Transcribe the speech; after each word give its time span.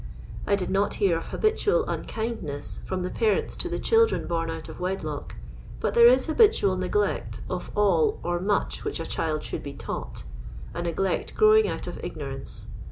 I 0.47 0.55
did 0.55 0.71
not 0.71 0.95
hear 0.95 1.15
of 1.15 1.27
habitual 1.27 1.85
unkindnesa 1.85 2.79
from 2.87 3.03
the 3.03 3.11
parents 3.11 3.55
to 3.57 3.69
the 3.69 3.77
children 3.77 4.25
bom 4.25 4.49
out 4.49 4.67
of 4.67 4.79
wedlock, 4.79 5.35
but 5.79 5.93
there 5.93 6.07
is 6.07 6.25
habitual 6.25 6.75
neglect 6.75 7.41
of 7.47 7.69
all 7.75 8.19
or 8.23 8.39
much 8.39 8.83
which 8.83 8.99
a 8.99 9.05
child 9.05 9.43
should 9.43 9.61
be 9.61 9.73
taught— 9.73 10.23
a 10.73 10.81
neglect 10.81 11.35
growing 11.35 11.67
out 11.67 11.85
of 11.85 12.03
ignorance. 12.03 12.65